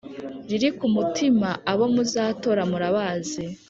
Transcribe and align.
riri 0.49 0.69
ku 0.77 0.85
mutima 0.95 1.49
abo 1.71 1.85
muzatora 1.93 2.61
murabazi. 2.71 3.43